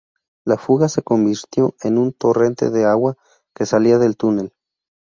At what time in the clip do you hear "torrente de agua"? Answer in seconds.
2.11-3.13